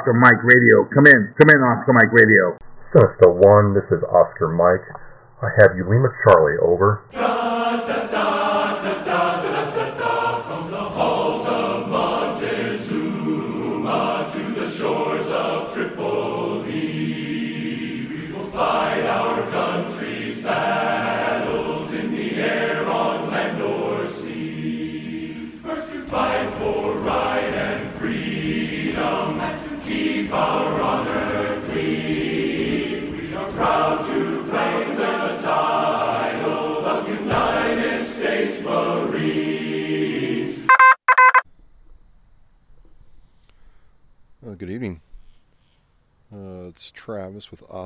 [0.00, 0.88] Oscar Mike Radio.
[0.88, 1.34] Come in.
[1.36, 2.56] Come in, Oscar Mike Radio.
[2.90, 4.88] Sinister One, this is Oscar Mike.
[5.42, 7.02] I have you, Lima Charlie, over.
[7.12, 8.09] Uh,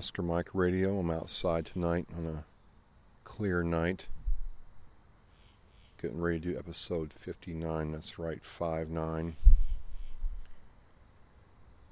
[0.05, 0.98] Oscar Mike Radio.
[0.98, 2.44] I'm outside tonight on a
[3.24, 4.08] clear night.
[5.98, 7.91] Getting ready to do episode 59.
[7.91, 9.36] That's right, 5 9.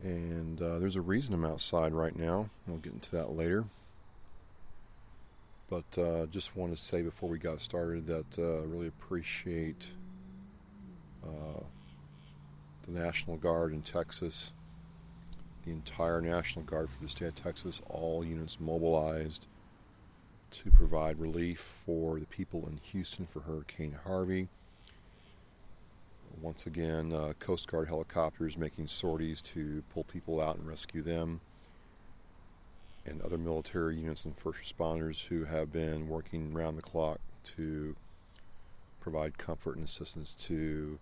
[0.03, 2.51] And uh, there's a reason I'm outside right now.
[2.67, 3.65] We'll get into that later.
[5.71, 9.87] But uh, just want to say before we got started that I uh, really appreciate
[11.25, 11.63] uh,
[12.83, 14.53] the National Guard in Texas,
[15.65, 19.47] the entire National Guard for the state of Texas, all units mobilized
[20.51, 24.49] to provide relief for the people in Houston for Hurricane Harvey.
[26.41, 31.41] Once again, uh, Coast Guard helicopters making sorties to pull people out and rescue them,
[33.07, 37.97] and other military units and first responders who have been working round the clock to
[39.01, 40.99] provide comfort and assistance to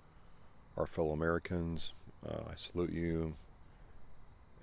[0.77, 1.95] our fellow Americans.
[2.27, 3.35] Uh, I salute you,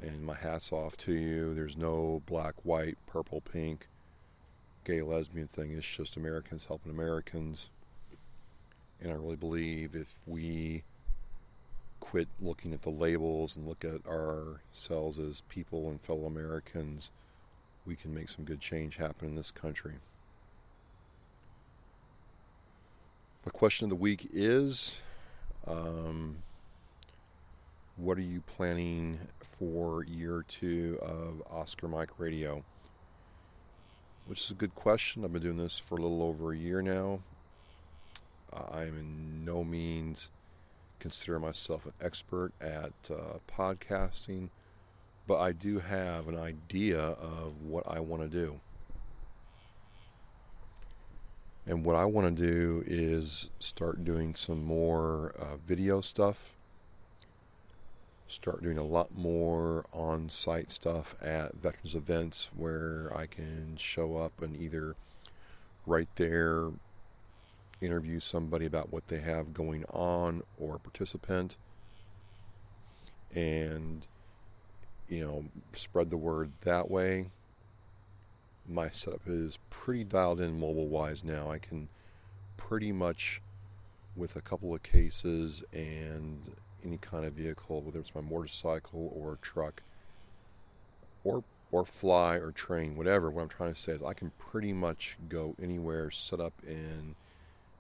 [0.02, 1.53] and my hat's off to you.
[1.53, 3.88] There's no black, white, purple, pink,
[4.84, 5.72] gay, lesbian thing.
[5.72, 7.69] It's just Americans helping Americans.
[9.02, 10.84] And I really believe if we
[12.00, 17.12] quit looking at the labels and look at ourselves as people and fellow Americans,
[17.85, 19.96] we can make some good change happen in this country.
[23.46, 24.97] My question of the week is
[25.66, 26.38] um,
[27.97, 29.19] what are you planning
[29.58, 32.63] for year two of Oscar Mike Radio?
[34.28, 35.25] Which is a good question.
[35.25, 37.19] I've been doing this for a little over a year now.
[38.72, 40.30] I'm in no means
[41.00, 44.50] consider myself an expert at uh, podcasting,
[45.28, 48.59] but I do have an idea of what I want to do.
[51.66, 56.53] And what I want to do is start doing some more uh, video stuff,
[58.28, 64.18] start doing a lot more on site stuff at veterans events where I can show
[64.18, 64.96] up and either
[65.86, 66.72] right there
[67.80, 71.56] interview somebody about what they have going on or a participant
[73.34, 74.08] and
[75.08, 77.28] you know spread the word that way
[78.68, 81.50] my setup is pretty dialed in mobile wise now.
[81.50, 81.88] I can
[82.58, 83.42] pretty much,
[84.16, 86.56] with a couple of cases and
[86.88, 89.81] any kind of vehicle, whether it's my motorcycle or truck,
[91.24, 93.30] or or fly or train, whatever.
[93.30, 97.16] What I'm trying to say is I can pretty much go anywhere, set up in,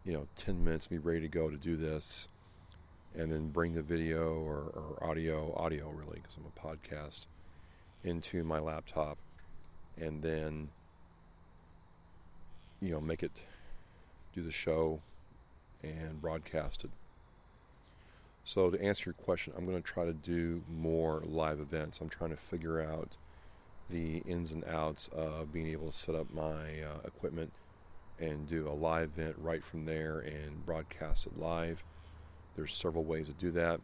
[0.03, 2.27] you know, 10 minutes, be ready to go to do this,
[3.15, 7.27] and then bring the video or, or audio, audio really, because I'm a podcast,
[8.03, 9.17] into my laptop,
[9.97, 10.67] and then
[12.81, 13.31] you know, make it
[14.33, 15.01] do the show
[15.83, 16.91] and broadcast it.
[18.47, 21.99] So to answer your question, I'm going to try to do more live events.
[21.99, 23.17] I'm trying to figure out
[23.89, 27.51] the ins and outs of being able to set up my uh, equipment
[28.19, 31.83] and do a live event right from there and broadcast it live.
[32.55, 33.81] There's several ways to do that.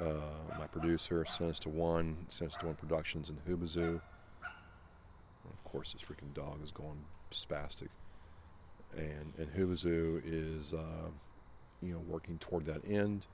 [0.00, 4.00] Uh, my producer, Sinister One, Sinister One Productions in Hoobazoo.
[5.50, 7.88] Of course, this freaking dog is going spastic.
[8.96, 11.08] And and Hoobazoo is uh,
[11.82, 13.26] you know working toward that end.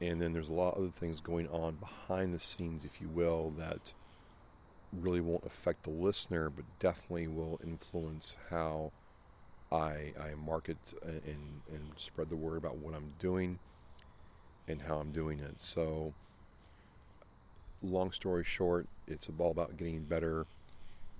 [0.00, 3.08] And then there's a lot of other things going on behind the scenes, if you
[3.08, 3.94] will, that
[4.92, 8.92] really won't affect the listener, but definitely will influence how
[9.72, 13.58] I, I market and, and spread the word about what I'm doing
[14.68, 15.60] and how I'm doing it.
[15.60, 16.14] So,
[17.82, 20.46] long story short, it's all about getting better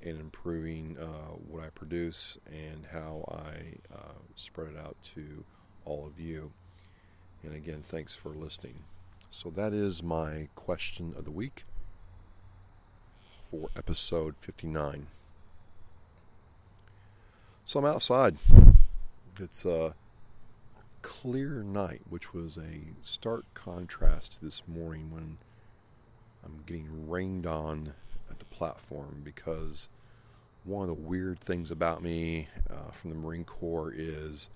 [0.03, 5.45] and improving uh, what I produce and how I uh, spread it out to
[5.85, 6.53] all of you.
[7.43, 8.85] And again, thanks for listening.
[9.31, 11.65] So, that is my question of the week
[13.51, 15.09] for episode 59.
[17.65, 18.37] So, I'm outside.
[19.39, 19.95] It's a
[21.03, 25.39] clear night, which was a stark contrast to this morning when
[26.45, 27.95] I'm getting rained on
[28.31, 29.89] at the platform because
[30.65, 34.51] one of the weird things about me uh, from the Marine Corps is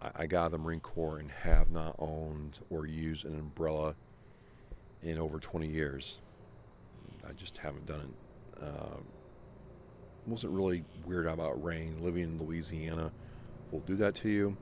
[0.00, 3.96] I, got out of the Marine Corps and have not owned or used an umbrella
[5.02, 6.18] in over 20 years.
[7.28, 8.14] I just haven't done
[8.56, 8.62] it.
[8.62, 9.00] Uh,
[10.26, 11.96] wasn't really weird about rain.
[12.00, 13.10] Living in Louisiana
[13.72, 14.56] will do that to you.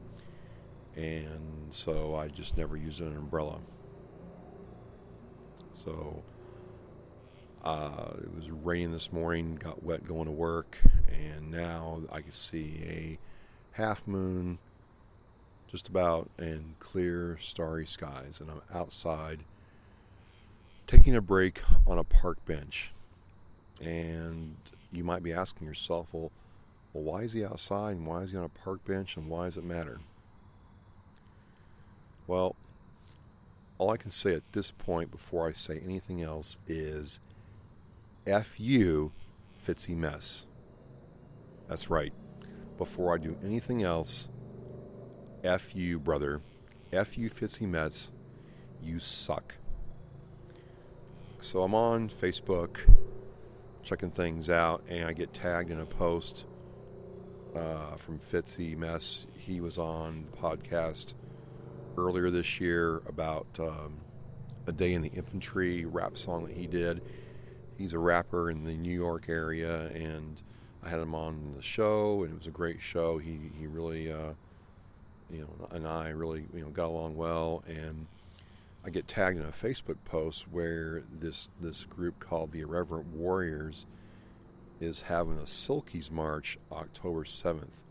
[0.95, 3.59] And so I just never used an umbrella.
[5.75, 6.23] So
[7.63, 10.79] uh, it was raining this morning, got wet going to work,
[11.13, 13.19] and now I can see a
[13.73, 14.59] half moon
[15.71, 18.41] just about and clear starry skies.
[18.41, 19.41] And I'm outside
[20.87, 22.93] taking a break on a park bench.
[23.81, 24.57] And
[24.93, 26.31] you might be asking yourself, well,
[26.93, 29.45] well, why is he outside and why is he on a park bench and why
[29.45, 30.01] does it matter?
[32.27, 32.57] Well,
[33.79, 37.21] all I can say at this point before I say anything else is
[38.27, 39.13] F you,
[39.67, 40.47] Fitzy Mess.
[41.69, 42.13] That's right.
[42.79, 44.29] Before I do anything else,
[45.47, 46.41] F you, brother.
[46.93, 48.11] F you, Fitzy Mess.
[48.83, 49.55] You suck.
[51.41, 52.79] So I'm on Facebook
[53.83, 56.45] checking things out, and I get tagged in a post
[57.55, 59.27] uh, from Fitzy Mess.
[59.37, 61.15] He was on the podcast
[61.97, 63.99] earlier this year about um,
[64.67, 67.01] a day in the infantry rap song that he did
[67.77, 70.41] he's a rapper in the New York area, and
[70.83, 73.19] I had him on the show, and it was a great show.
[73.19, 74.33] He he really, uh,
[75.31, 78.07] you know, and I really you know got along well, and
[78.85, 83.87] I get tagged in a Facebook post where this this group called the Irreverent Warriors
[84.81, 87.83] is having a Silkies March October seventh.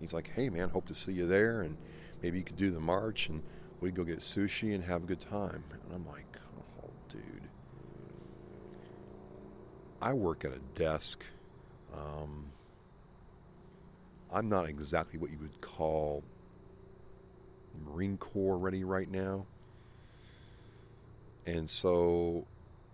[0.00, 1.76] He's like, "Hey man, hope to see you there, and
[2.22, 3.42] maybe you could do the march, and
[3.80, 6.26] we go get sushi and have a good time." And I'm like,
[6.82, 7.48] "Oh, dude."
[10.02, 11.24] I work at a desk.
[11.94, 12.46] Um,
[14.30, 16.24] I'm not exactly what you would call
[17.86, 19.46] Marine Corps ready right now.
[21.46, 22.46] And so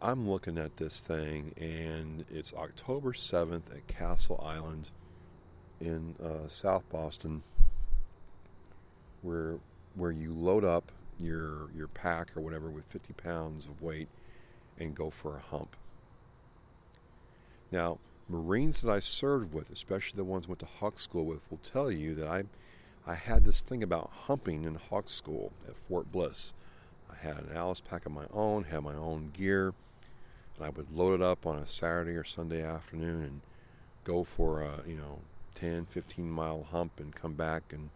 [0.03, 4.91] I'm looking at this thing, and it's October 7th at Castle Island
[5.81, 7.43] in uh, South Boston,
[9.23, 9.57] where
[9.95, 14.09] where you load up your your pack or whatever with 50 pounds of weight
[14.79, 15.77] and go for a hump.
[17.71, 17.99] Now,
[18.29, 21.59] Marines that I served with, especially the ones I went to Hawk School with, will
[21.59, 22.45] tell you that I,
[23.11, 26.55] I had this thing about humping in Hawk School at Fort Bliss.
[27.11, 29.75] I had an Alice pack of my own, had my own gear,
[30.57, 33.41] and I would load it up on a Saturday or Sunday afternoon and
[34.05, 35.23] go for a, you know,
[35.57, 37.91] 10, 15 mile hump and come back and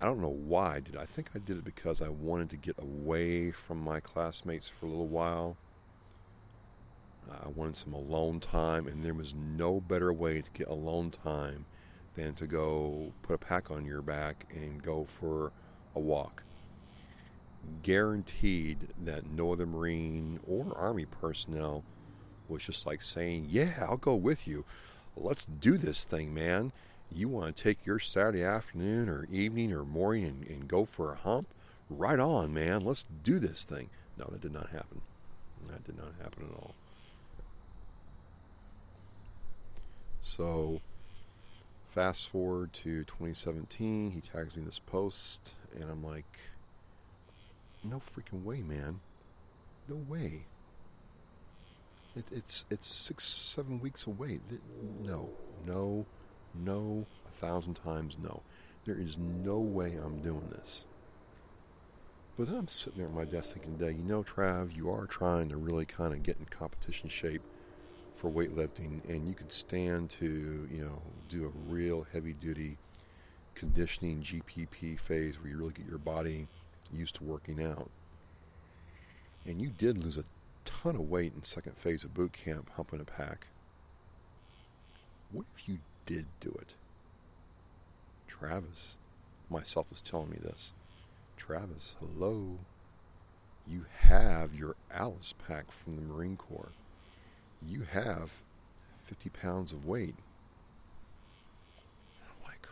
[0.00, 0.94] I don't know why I did.
[0.94, 1.00] It.
[1.00, 4.86] I think I did it because I wanted to get away from my classmates for
[4.86, 5.58] a little while
[7.30, 11.66] I wanted some alone time, and there was no better way to get alone time
[12.14, 15.52] than to go put a pack on your back and go for
[15.94, 16.42] a walk.
[17.82, 21.82] Guaranteed that no other Marine or Army personnel
[22.48, 24.64] was just like saying, Yeah, I'll go with you.
[25.16, 26.72] Let's do this thing, man.
[27.10, 31.12] You want to take your Saturday afternoon or evening or morning and, and go for
[31.12, 31.48] a hump?
[31.88, 32.84] Right on, man.
[32.84, 33.90] Let's do this thing.
[34.18, 35.00] No, that did not happen.
[35.68, 36.74] That did not happen at all.
[40.20, 40.80] So,
[41.94, 46.40] fast forward to 2017, he tags me in this post, and I'm like,
[47.84, 49.00] no freaking way, man.
[49.88, 50.46] No way.
[52.16, 54.40] It, it's it's six, seven weeks away.
[55.02, 55.30] No,
[55.66, 56.06] no,
[56.54, 58.42] no, a thousand times no.
[58.86, 60.84] There is no way I'm doing this.
[62.36, 65.06] But then I'm sitting there at my desk thinking, today, you know, Trav, you are
[65.06, 67.42] trying to really kind of get in competition shape
[68.24, 72.78] for weightlifting, and you can stand to you know do a real heavy duty
[73.54, 76.48] conditioning GPP phase where you really get your body
[76.90, 77.90] used to working out.
[79.44, 80.24] And you did lose a
[80.64, 83.46] ton of weight in second phase of boot camp humping a pack.
[85.30, 86.72] What if you did do it?
[88.26, 88.96] Travis,
[89.50, 90.72] myself is telling me this.
[91.36, 92.58] Travis, hello.
[93.66, 96.72] You have your Alice pack from the Marine Corps.
[97.66, 98.42] You have
[99.04, 100.14] 50 pounds of weight.
[102.20, 102.66] I'm like,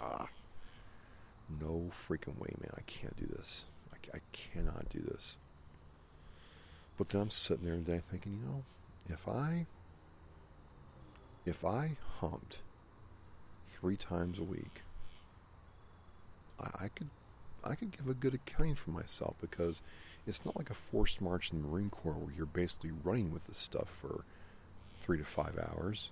[0.00, 0.26] oh,
[1.60, 2.72] no freaking way, man.
[2.76, 3.64] I can't do this.
[3.92, 5.38] I, I cannot do this.
[6.96, 8.64] But then I'm sitting there today thinking, you know,
[9.08, 9.66] if I
[11.46, 12.58] if I humped
[13.66, 14.82] three times a week,
[16.60, 17.08] I, I could
[17.64, 19.82] I could give a good accounting for myself because
[20.26, 23.46] it's not like a forced march in the Marine Corps where you're basically running with
[23.46, 24.24] this stuff for
[24.96, 26.10] three to five hours.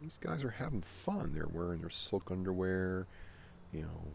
[0.00, 1.32] These guys are having fun.
[1.32, 3.06] They're wearing their silk underwear,
[3.72, 4.12] you know,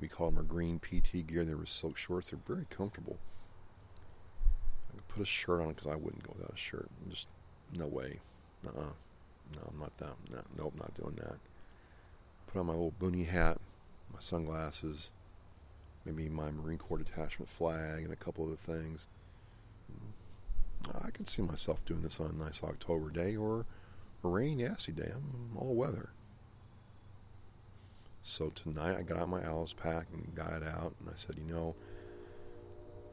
[0.00, 1.44] we call them our green PT gear.
[1.44, 2.30] They were silk shorts.
[2.30, 3.18] They're very comfortable.
[4.90, 6.88] I could put a shirt on because I wouldn't go without a shirt.
[7.08, 7.28] Just
[7.72, 8.20] no way.
[8.66, 8.92] Uh-uh.
[9.54, 10.14] No, I'm not that.
[10.30, 11.36] No, nope, not doing that.
[12.46, 13.58] Put on my little boonie hat,
[14.12, 15.10] my sunglasses,
[16.06, 19.08] maybe my Marine Corps detachment flag, and a couple other things.
[21.04, 23.66] I could see myself doing this on a nice October day or
[24.22, 25.10] a rainy, assy day.
[25.12, 26.10] I'm all weather.
[28.22, 31.36] So tonight I got out my Alice pack and got it out, and I said,
[31.38, 31.74] you know,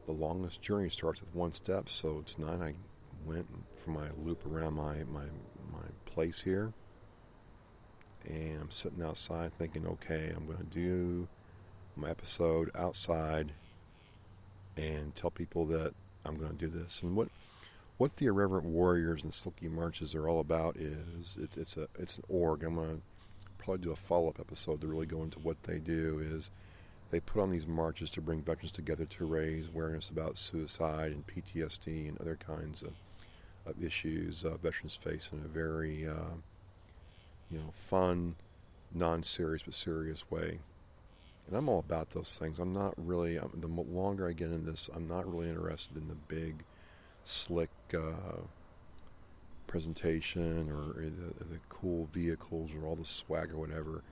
[0.06, 1.88] the longest journey starts with one step.
[1.88, 2.74] So tonight I
[3.26, 3.46] went
[3.76, 5.24] for my loop around my my
[5.72, 6.72] my place here,
[8.26, 11.28] and I'm sitting outside thinking, okay, I'm going to do
[11.96, 13.52] my episode outside
[14.76, 17.02] and tell people that I'm going to do this.
[17.02, 17.28] And what
[17.96, 22.18] what the Irreverent Warriors and Silky Marches are all about is it, it's a it's
[22.18, 22.64] an org.
[22.64, 23.02] I'm going to
[23.58, 26.18] probably do a follow up episode to really go into what they do.
[26.18, 26.50] Is
[27.10, 31.26] they put on these marches to bring veterans together to raise awareness about suicide and
[31.26, 32.94] PTSD and other kinds of,
[33.66, 36.34] of issues uh, veterans face in a very uh,
[37.50, 38.34] you know fun,
[38.92, 40.58] non-serious but serious way.
[41.46, 42.58] And I'm all about those things.
[42.58, 43.36] I'm not really.
[43.36, 46.64] I'm, the longer I get into this, I'm not really interested in the big,
[47.22, 48.40] slick uh,
[49.66, 54.02] presentation or the, the cool vehicles or all the swag or whatever.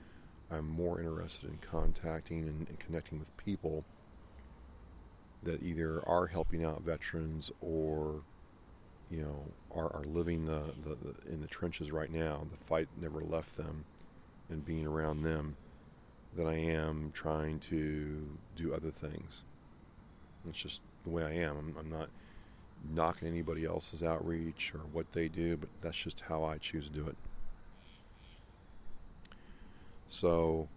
[0.51, 3.83] I'm more interested in contacting and, and connecting with people
[5.43, 8.21] that either are helping out veterans or
[9.09, 9.43] you know
[9.75, 13.57] are, are living the, the, the, in the trenches right now the fight never left
[13.57, 13.83] them
[14.49, 15.55] and being around them
[16.35, 19.43] than I am trying to do other things.
[20.47, 21.57] It's just the way I am.
[21.57, 22.09] I'm, I'm not
[22.93, 26.93] knocking anybody else's outreach or what they do, but that's just how I choose to
[26.93, 27.15] do it.
[30.09, 30.67] So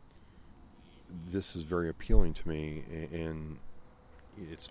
[1.29, 3.59] this is very appealing to me, and
[4.51, 4.69] it's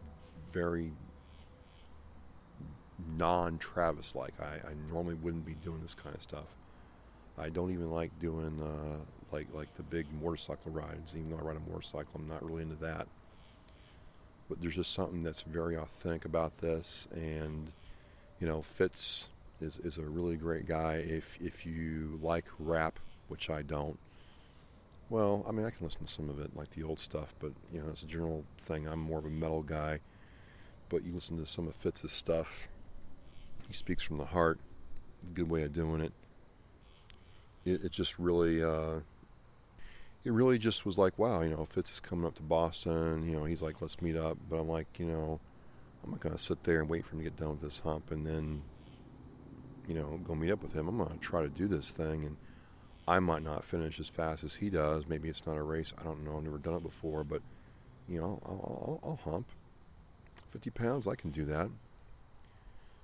[0.52, 0.92] very
[3.18, 4.34] non-Travis like.
[4.40, 6.48] I, I normally wouldn't be doing this kind of stuff.
[7.38, 9.04] I don't even like doing uh,
[9.36, 11.16] like like the big motorcycle rides.
[11.16, 13.08] Even though I ride a motorcycle, I'm not really into that.
[14.48, 17.72] But there's just something that's very authentic about this, and
[18.40, 20.96] you know, Fitz is is a really great guy.
[20.96, 23.98] If if you like rap, which I don't,
[25.10, 27.52] well, I mean, I can listen to some of it, like the old stuff, but
[27.74, 28.88] you know, it's a general thing.
[28.88, 30.00] I'm more of a metal guy.
[30.90, 32.68] But you listen to some of Fitz's stuff.
[33.68, 34.60] He speaks from the heart.
[35.34, 36.14] Good way of doing it.
[37.66, 38.64] It, it just really.
[38.64, 39.00] Uh,
[40.26, 43.30] it really just was like, wow, you know, Fitz is coming up to Boston.
[43.30, 44.38] You know, he's like, let's meet up.
[44.50, 45.40] But I'm like, you know,
[46.04, 47.80] I'm not going to sit there and wait for him to get done with this
[47.80, 48.64] hump and then,
[49.88, 50.88] you know, go meet up with him.
[50.88, 52.26] I'm going to try to do this thing.
[52.26, 52.38] And
[53.08, 55.08] I might not finish as fast as he does.
[55.08, 55.94] Maybe it's not a race.
[56.00, 56.38] I don't know.
[56.38, 57.24] I've never done it before.
[57.24, 57.44] But,
[58.10, 59.48] you know, I'll, I'll, I'll hump.
[60.54, 61.70] 50 pounds, I can do that.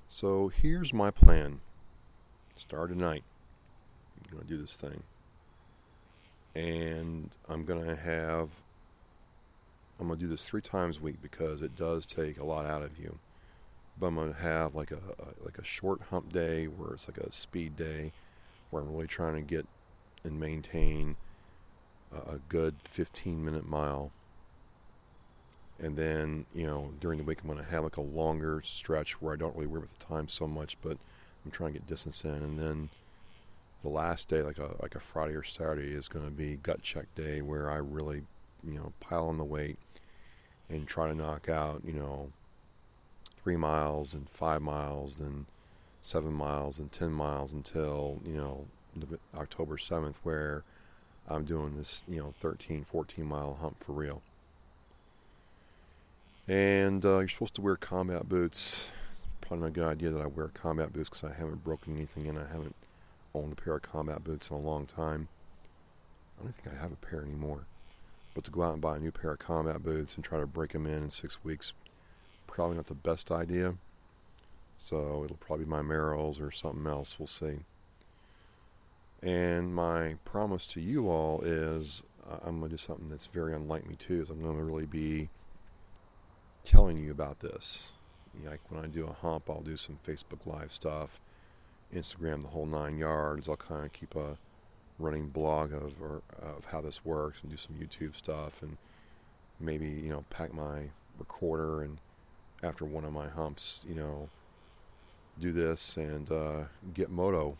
[0.09, 1.61] So here's my plan.
[2.55, 3.23] Start tonight.
[4.17, 5.03] I'm going to do this thing
[6.55, 7.00] and
[7.47, 8.49] I'm going to have
[9.99, 12.65] I'm going to do this three times a week because it does take a lot
[12.65, 13.19] out of you.
[13.99, 17.07] But I'm going to have like a, a like a short hump day where it's
[17.07, 18.11] like a speed day
[18.71, 19.67] where I'm really trying to get
[20.23, 21.17] and maintain
[22.11, 24.11] a, a good 15 minute mile.
[25.79, 29.21] And then, you know, during the week I'm going to have like a longer stretch
[29.21, 30.97] where I don't really worry about the time so much, but
[31.45, 32.31] I'm trying to get distance in.
[32.31, 32.89] And then
[33.83, 36.81] the last day, like a like a Friday or Saturday, is going to be gut
[36.81, 38.23] check day, where I really,
[38.63, 39.77] you know, pile on the weight
[40.69, 42.31] and try to knock out, you know,
[43.35, 45.45] three miles and five miles, then
[46.01, 48.65] seven miles and ten miles until you know
[49.35, 50.63] October seventh, where
[51.27, 54.21] I'm doing this, you know, 13, 14 mile hump for real.
[56.47, 58.89] And uh, you're supposed to wear combat boots.
[59.39, 62.27] Probably not a good idea that I wear combat boots because I haven't broken anything
[62.27, 62.75] and I haven't
[63.33, 65.27] owned a pair of combat boots in a long time.
[66.39, 67.65] I don't think I have a pair anymore.
[68.33, 70.47] But to go out and buy a new pair of combat boots and try to
[70.47, 71.73] break them in in six weeks,
[72.47, 73.75] probably not the best idea.
[74.77, 77.19] So it'll probably be my Merrells or something else.
[77.19, 77.59] We'll see.
[79.21, 83.53] And my promise to you all is uh, I'm going to do something that's very
[83.53, 84.21] unlike me too.
[84.21, 85.29] Is I'm going to really be
[86.63, 87.91] telling you about this.
[88.43, 91.19] Like when I do a hump, I'll do some Facebook Live stuff,
[91.93, 93.47] Instagram, the whole nine yards.
[93.49, 94.37] I'll kind of keep a
[94.99, 98.77] running blog of or, of how this works and do some YouTube stuff and
[99.59, 101.97] maybe you know pack my recorder and
[102.63, 104.29] after one of my humps, you know,
[105.39, 107.57] do this and uh, get moto.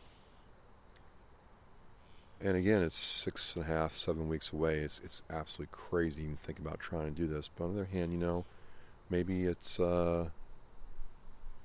[2.44, 4.80] And again, it's six and a half, seven weeks away.
[4.80, 7.50] It's it's absolutely crazy even think about trying to do this.
[7.56, 8.46] But on the other hand, you know,
[9.10, 10.30] maybe it's uh,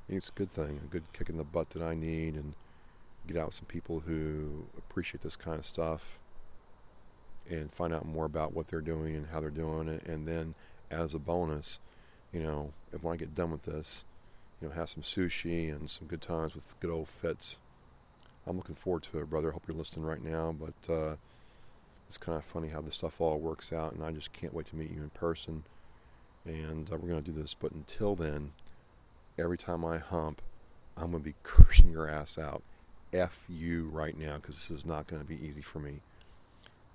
[0.08, 2.54] it's a good thing, a good kick in the butt that I need, and
[3.26, 6.20] get out some people who appreciate this kind of stuff,
[7.48, 10.06] and find out more about what they're doing and how they're doing it.
[10.06, 10.54] And then,
[10.90, 11.80] as a bonus,
[12.32, 14.04] you know, if when I get done with this,
[14.60, 17.58] you know, have some sushi and some good times with good old Fitz.
[18.46, 19.50] I'm looking forward to it, brother.
[19.50, 21.16] I hope you're listening right now, but uh,
[22.06, 24.66] it's kind of funny how this stuff all works out, and I just can't wait
[24.66, 25.64] to meet you in person.
[26.44, 28.52] And uh, we're going to do this, but until then,
[29.38, 30.42] every time I hump,
[30.96, 32.62] I'm going to be cursing your ass out.
[33.12, 36.00] F you right now, because this is not going to be easy for me.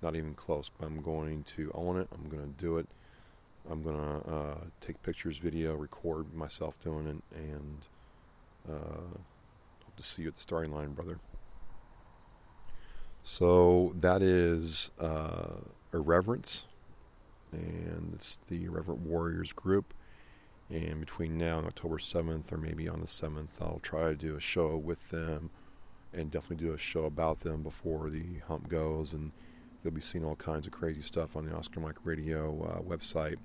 [0.02, 2.08] Not even close, but I'm going to own it.
[2.12, 2.86] I'm going to do it.
[3.70, 7.78] I'm going to uh, take pictures, video, record myself doing it, and
[8.68, 9.18] uh,
[9.84, 11.18] hope to see you at the starting line, brother.
[13.22, 15.58] So that is uh,
[15.92, 16.66] Irreverence,
[17.52, 19.94] and it's the Irreverent Warriors group.
[20.72, 24.36] And between now and October 7th, or maybe on the 7th, I'll try to do
[24.36, 25.50] a show with them
[26.14, 29.12] and definitely do a show about them before the hump goes.
[29.12, 29.32] And
[29.82, 33.36] you'll be seeing all kinds of crazy stuff on the Oscar Mike Radio uh, website,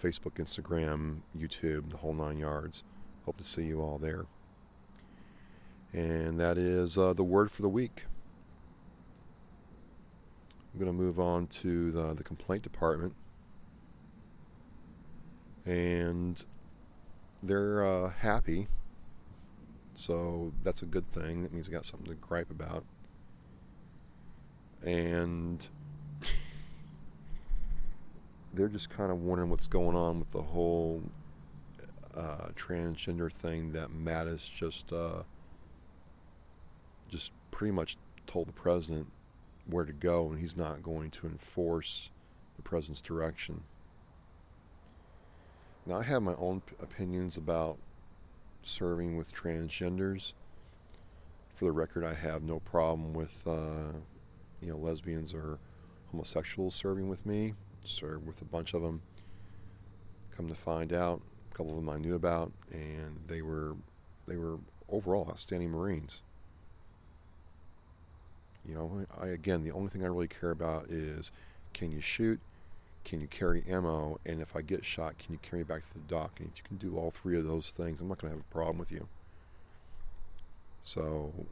[0.00, 2.84] Facebook, Instagram, YouTube, the whole nine yards.
[3.26, 4.26] Hope to see you all there.
[5.92, 8.04] And that is uh, the word for the week.
[10.72, 13.14] I'm going to move on to the, the complaint department.
[15.64, 16.44] And
[17.42, 18.68] they're uh, happy.
[19.94, 21.42] So that's a good thing.
[21.42, 22.84] That means I got something to gripe about.
[24.84, 25.66] And
[28.54, 31.02] they're just kind of wondering what's going on with the whole
[32.16, 35.22] uh, transgender thing that Mattis just uh,
[37.08, 37.96] just pretty much
[38.26, 39.10] told the president
[39.66, 42.10] where to go, and he's not going to enforce
[42.56, 43.62] the president's direction.
[45.84, 47.76] Now, I have my own opinions about
[48.62, 50.32] serving with transgenders.
[51.54, 53.98] For the record, I have no problem with uh,
[54.60, 55.58] you know lesbians or
[56.10, 57.54] homosexuals serving with me.
[57.84, 59.02] Served with a bunch of them.
[60.36, 63.74] Come to find out, a couple of them I knew about, and they were
[64.28, 66.22] they were overall outstanding Marines.
[68.64, 71.32] You know, I again, the only thing I really care about is
[71.74, 72.40] can you shoot,
[73.04, 75.94] can you carry ammo, and if I get shot, can you carry me back to
[75.94, 76.38] the dock?
[76.38, 78.46] And if you can do all three of those things, I'm not going to have
[78.48, 79.08] a problem with you.
[80.82, 81.46] So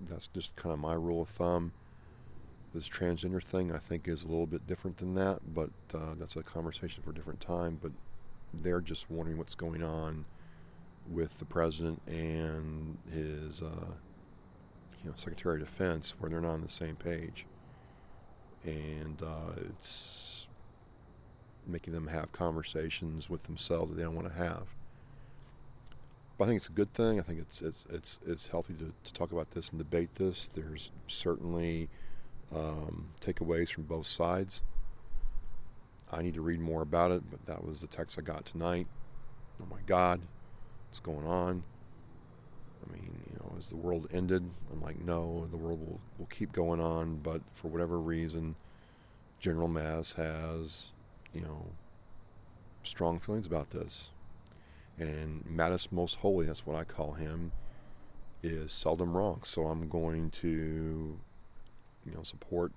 [0.00, 1.72] that's just kind of my rule of thumb.
[2.74, 6.36] This transgender thing, I think, is a little bit different than that, but uh, that's
[6.36, 7.78] a conversation for a different time.
[7.80, 7.92] But
[8.52, 10.26] they're just wondering what's going on
[11.08, 13.62] with the president and his.
[13.62, 13.92] Uh,
[15.02, 17.46] you know, Secretary of Defense where they're not on the same page,
[18.64, 20.37] and uh, it's
[21.68, 24.74] making them have conversations with themselves that they don't want to have.
[26.36, 27.18] But I think it's a good thing.
[27.18, 30.48] I think it's it's it's it's healthy to, to talk about this and debate this.
[30.48, 31.88] There's certainly
[32.54, 34.62] um, takeaways from both sides.
[36.10, 38.86] I need to read more about it, but that was the text I got tonight.
[39.60, 40.20] Oh my God,
[40.88, 41.64] what's going on?
[42.86, 44.48] I mean, you know, has the world ended?
[44.72, 48.54] I'm like, no, the world will, will keep going on, but for whatever reason,
[49.40, 50.92] General Mattis has,
[51.32, 51.66] you know,
[52.82, 54.10] strong feelings about this.
[54.98, 57.52] And Mattis Most Holy, that's what I call him,
[58.42, 59.42] is seldom wrong.
[59.44, 61.18] So I'm going to,
[62.04, 62.72] you know, support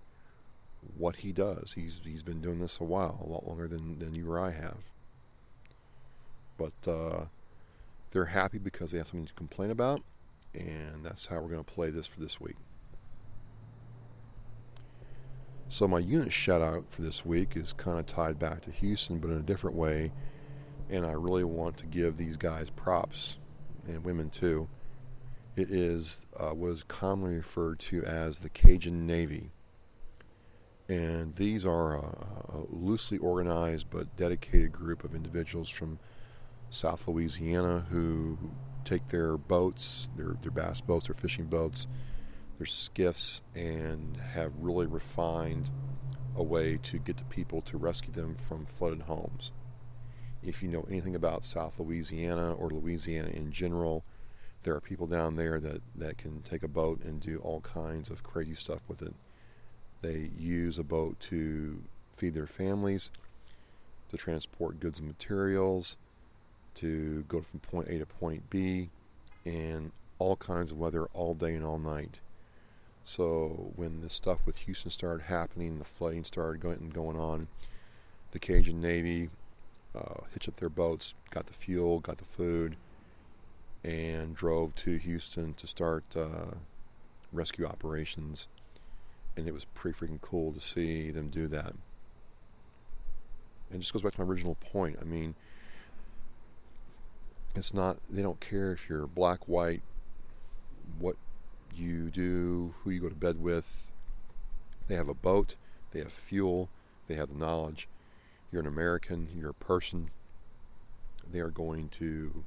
[0.98, 1.74] what he does.
[1.74, 4.52] He's he's been doing this a while, a lot longer than, than you or I
[4.52, 4.92] have.
[6.58, 7.26] But uh,
[8.12, 10.04] they're happy because they have something to complain about,
[10.54, 12.58] and that's how we're going to play this for this week.
[15.72, 19.20] So, my unit shout out for this week is kind of tied back to Houston,
[19.20, 20.12] but in a different way.
[20.90, 23.40] And I really want to give these guys props,
[23.88, 24.68] and women too.
[25.56, 29.52] It is uh, what is commonly referred to as the Cajun Navy.
[30.90, 32.18] And these are a,
[32.54, 36.00] a loosely organized but dedicated group of individuals from
[36.70, 38.38] South Louisiana who
[38.84, 41.88] take their boats, their, their bass boats, their fishing boats,
[42.62, 45.68] their skiffs, and have really refined
[46.36, 49.52] a way to get the people to rescue them from flooded homes.
[50.44, 54.04] If you know anything about South Louisiana or Louisiana in general,
[54.62, 58.12] there are people down there that, that can take a boat and do all kinds
[58.12, 59.16] of crazy stuff with it.
[60.04, 61.82] They use a boat to
[62.16, 63.10] feed their families,
[64.12, 65.98] to transport goods and materials,
[66.76, 68.92] to go from point A to point B,
[69.46, 72.20] and all kinds of weather all day and all night.
[73.04, 77.48] So when the stuff with Houston started happening, the flooding started going going on,
[78.32, 79.30] the Cajun Navy
[79.96, 82.76] uh, hitched up their boats, got the fuel, got the food,
[83.84, 86.56] and drove to Houston to start uh,
[87.32, 88.48] rescue operations.
[89.36, 91.74] And it was pretty freaking cool to see them do that.
[93.70, 94.98] And it just goes back to my original point.
[95.02, 95.36] I mean,
[97.56, 99.82] it's not, they don't care if you're black, white,
[101.00, 101.16] what
[101.76, 103.92] you do, who you go to bed with.
[104.88, 105.56] They have a boat,
[105.92, 106.70] they have fuel,
[107.08, 107.88] they have the knowledge.
[108.52, 110.12] You're an American, you're a person.
[111.32, 112.44] They are going to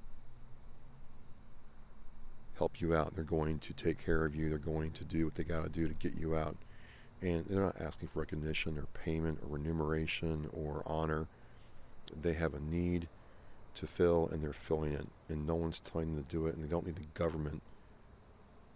[2.58, 3.14] help you out.
[3.14, 4.48] They're going to take care of you.
[4.48, 6.56] They're going to do what they got to do to get you out.
[7.22, 11.26] And they're not asking for recognition or payment or remuneration or honor.
[12.20, 13.08] They have a need
[13.76, 15.06] to fill and they're filling it.
[15.28, 16.54] And no one's telling them to do it.
[16.54, 17.62] And they don't need the government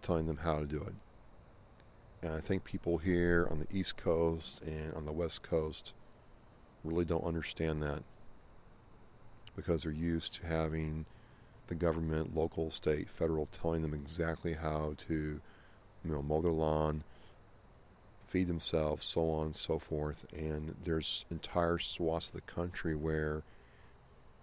[0.02, 0.94] telling them how to do it.
[2.22, 5.94] And I think people here on the East Coast and on the West Coast
[6.82, 8.02] really don't understand that
[9.54, 11.04] because they're used to having
[11.68, 15.40] the government, local, state, federal, telling them exactly how to,
[16.04, 17.04] you know, mow their lawn,
[18.26, 20.26] feed themselves, so on and so forth.
[20.32, 23.42] And there's entire swaths of the country where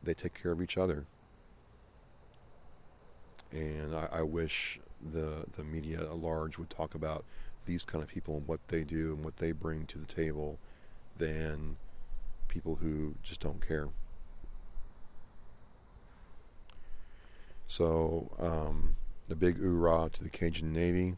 [0.04, 1.06] they take care of each other.
[3.52, 4.80] And I, I wish
[5.12, 7.26] the the media at large would talk about
[7.66, 10.60] these kind of people and what they do and what they bring to the table
[11.18, 11.78] than
[12.48, 13.90] people who just don't care.
[17.68, 18.96] So, um,
[19.30, 21.16] a big hoorah to the Cajun Navy,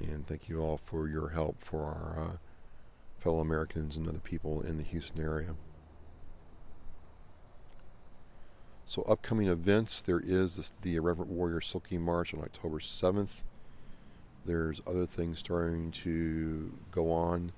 [0.00, 2.36] and thank you all for your help for our uh,
[3.18, 5.56] fellow Americans and other people in the Houston area.
[8.88, 13.44] So, upcoming events there is this, the Irreverent Warrior Silky March on October 7th.
[14.46, 17.52] There's other things starting to go on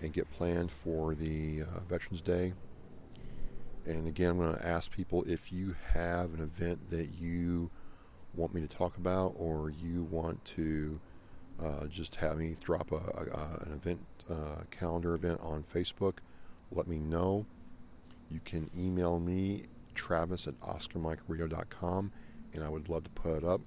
[0.00, 2.54] and get planned for the uh, Veterans Day.
[3.84, 7.70] And again, I'm going to ask people if you have an event that you
[8.32, 10.98] want me to talk about, or you want to
[11.62, 16.14] uh, just have me drop a, a an event uh, calendar event on Facebook,
[16.70, 17.44] let me know.
[18.30, 22.12] You can email me, Travis at OscarMikeRadio.com,
[22.52, 23.60] and I would love to put it up.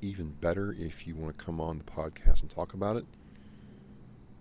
[0.00, 3.04] Even better if you want to come on the podcast and talk about it.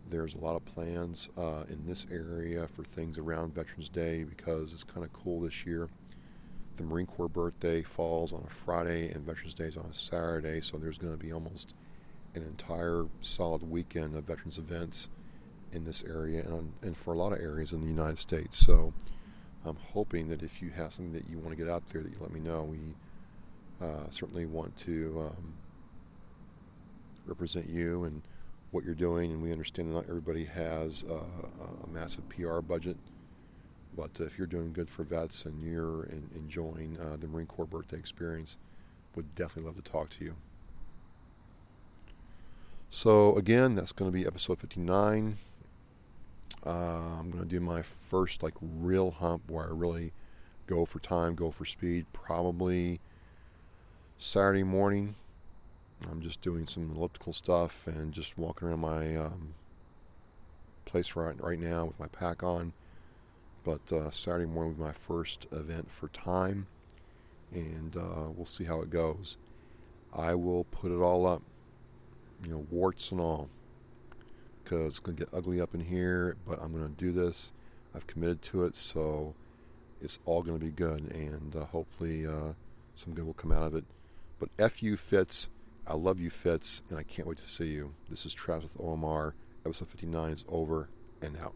[0.07, 4.71] There's a lot of plans uh, in this area for things around Veterans Day because
[4.71, 5.89] it's kind of cool this year.
[6.77, 10.61] The Marine Corps birthday falls on a Friday and Veterans Day is on a Saturday,
[10.61, 11.73] so there's going to be almost
[12.35, 15.09] an entire solid weekend of veterans events
[15.71, 18.57] in this area and, and for a lot of areas in the United States.
[18.57, 18.93] So
[19.67, 22.11] I'm hoping that if you have something that you want to get out there, that
[22.11, 22.63] you let me know.
[22.63, 22.95] We
[23.81, 25.53] uh, certainly want to um,
[27.25, 28.21] represent you and
[28.71, 32.97] what you're doing, and we understand that not everybody has uh, a massive PR budget.
[33.95, 37.47] But uh, if you're doing good for vets and you're in, enjoying uh, the Marine
[37.47, 38.57] Corps birthday experience,
[39.15, 40.35] would definitely love to talk to you.
[42.89, 45.37] So again, that's going to be episode 59.
[46.65, 50.11] Uh, I'm going to do my first like real hump where I really
[50.65, 52.05] go for time, go for speed.
[52.13, 52.99] Probably
[54.17, 55.15] Saturday morning
[56.09, 59.53] I'm just doing some elliptical stuff and just walking around my um,
[60.85, 62.73] place right right now with my pack on.
[63.63, 66.67] But uh, Saturday morning will be my first event for time,
[67.51, 69.37] and uh, we'll see how it goes.
[70.13, 71.41] I will put it all up,
[72.45, 73.49] you know, warts and all,
[74.67, 76.35] because it's going to get ugly up in here.
[76.47, 77.51] But I'm going to do this.
[77.95, 79.33] I've committed to it, so
[80.01, 82.53] it's all going to be good, and uh, hopefully uh,
[82.95, 83.85] some good will come out of it.
[84.39, 85.49] But FU Fitz
[85.89, 87.93] I love you, Fitz, and I can't wait to see you.
[88.09, 89.31] This is Travis with OMR.
[89.65, 90.89] Episode 59 is over
[91.21, 91.53] and out.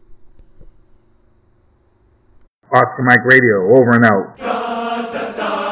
[2.74, 5.71] Oscar Mike Radio, over and out.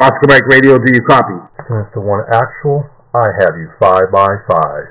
[0.00, 1.34] Oscar Mike Radio, do you copy?
[1.68, 4.86] Sinister One actual, I have you five by five.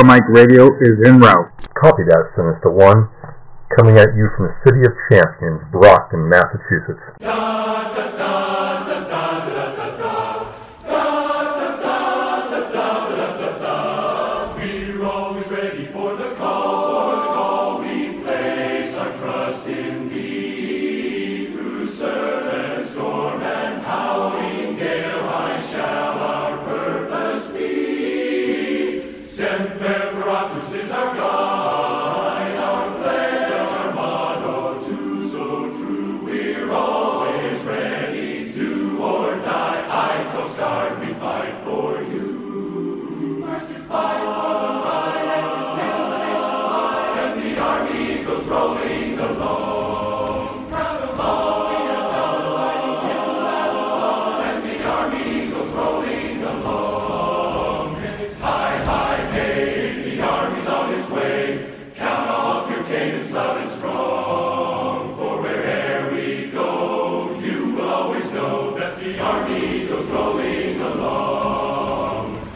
[0.00, 1.52] Alpha Mike Radio is in route.
[1.74, 3.10] Copy that, Sinister One.
[3.76, 7.04] Coming at you from the city of Champions, Brockton, Massachusetts.
[7.18, 8.49] Da, da, da.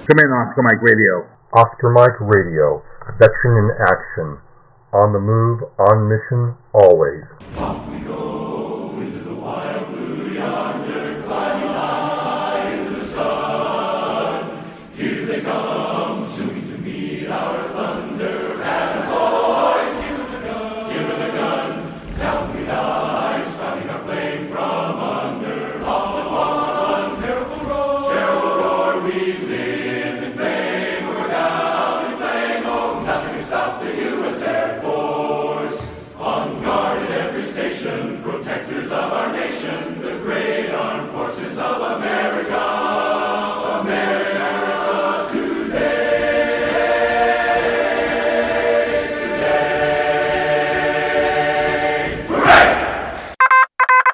[0.06, 1.26] Come in, Oscar Mike Radio.
[1.54, 2.82] Oscar Mike Radio,
[3.18, 4.38] veteran in action.
[4.92, 8.43] On the move, on mission, always.